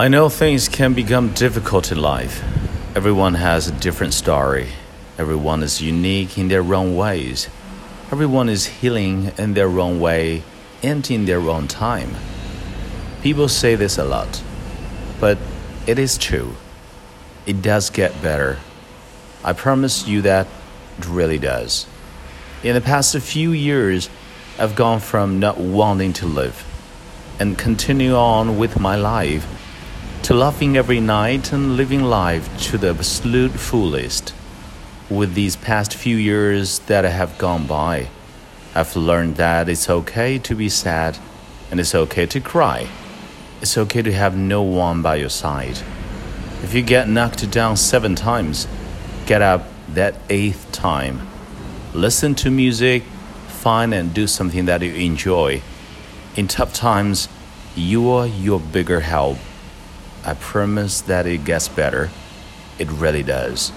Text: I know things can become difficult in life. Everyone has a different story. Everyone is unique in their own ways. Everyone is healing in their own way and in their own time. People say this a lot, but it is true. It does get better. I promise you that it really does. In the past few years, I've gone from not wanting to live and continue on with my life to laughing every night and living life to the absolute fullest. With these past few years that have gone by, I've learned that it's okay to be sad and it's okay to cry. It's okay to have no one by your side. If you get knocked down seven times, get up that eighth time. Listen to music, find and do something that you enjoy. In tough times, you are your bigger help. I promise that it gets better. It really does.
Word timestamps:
I 0.00 0.06
know 0.06 0.28
things 0.28 0.68
can 0.68 0.94
become 0.94 1.34
difficult 1.34 1.90
in 1.90 1.98
life. 1.98 2.44
Everyone 2.94 3.34
has 3.34 3.66
a 3.66 3.72
different 3.72 4.14
story. 4.14 4.68
Everyone 5.18 5.60
is 5.60 5.82
unique 5.82 6.38
in 6.38 6.46
their 6.46 6.62
own 6.72 6.94
ways. 6.94 7.48
Everyone 8.12 8.48
is 8.48 8.66
healing 8.66 9.32
in 9.36 9.54
their 9.54 9.80
own 9.80 9.98
way 9.98 10.44
and 10.84 11.10
in 11.10 11.24
their 11.24 11.40
own 11.40 11.66
time. 11.66 12.14
People 13.22 13.48
say 13.48 13.74
this 13.74 13.98
a 13.98 14.04
lot, 14.04 14.40
but 15.18 15.36
it 15.88 15.98
is 15.98 16.16
true. 16.16 16.54
It 17.44 17.60
does 17.60 17.90
get 17.90 18.22
better. 18.22 18.60
I 19.42 19.52
promise 19.52 20.06
you 20.06 20.22
that 20.22 20.46
it 20.98 21.08
really 21.08 21.40
does. 21.40 21.88
In 22.62 22.76
the 22.76 22.80
past 22.80 23.18
few 23.18 23.50
years, 23.50 24.08
I've 24.60 24.76
gone 24.76 25.00
from 25.00 25.40
not 25.40 25.58
wanting 25.58 26.12
to 26.12 26.26
live 26.26 26.64
and 27.40 27.58
continue 27.58 28.14
on 28.14 28.58
with 28.58 28.78
my 28.78 28.94
life 28.94 29.57
to 30.28 30.34
laughing 30.34 30.76
every 30.76 31.00
night 31.00 31.54
and 31.54 31.74
living 31.74 32.02
life 32.02 32.54
to 32.60 32.76
the 32.76 32.90
absolute 32.90 33.52
fullest. 33.52 34.34
With 35.08 35.32
these 35.32 35.56
past 35.56 35.94
few 35.94 36.18
years 36.18 36.80
that 36.80 37.04
have 37.04 37.38
gone 37.38 37.66
by, 37.66 38.08
I've 38.74 38.94
learned 38.94 39.36
that 39.36 39.70
it's 39.70 39.88
okay 39.88 40.38
to 40.40 40.54
be 40.54 40.68
sad 40.68 41.16
and 41.70 41.80
it's 41.80 41.94
okay 41.94 42.26
to 42.26 42.40
cry. 42.40 42.88
It's 43.62 43.78
okay 43.78 44.02
to 44.02 44.12
have 44.12 44.36
no 44.36 44.60
one 44.60 45.00
by 45.00 45.16
your 45.16 45.30
side. 45.30 45.78
If 46.62 46.74
you 46.74 46.82
get 46.82 47.08
knocked 47.08 47.50
down 47.50 47.78
seven 47.78 48.14
times, 48.14 48.68
get 49.24 49.40
up 49.40 49.64
that 49.94 50.16
eighth 50.28 50.70
time. 50.72 51.26
Listen 51.94 52.34
to 52.34 52.50
music, 52.50 53.02
find 53.46 53.94
and 53.94 54.12
do 54.12 54.26
something 54.26 54.66
that 54.66 54.82
you 54.82 54.92
enjoy. 54.92 55.62
In 56.36 56.48
tough 56.48 56.74
times, 56.74 57.30
you 57.74 58.10
are 58.10 58.26
your 58.26 58.60
bigger 58.60 59.00
help. 59.00 59.38
I 60.28 60.34
promise 60.34 61.00
that 61.00 61.26
it 61.26 61.46
gets 61.46 61.68
better. 61.68 62.10
It 62.78 62.90
really 62.90 63.22
does. 63.22 63.72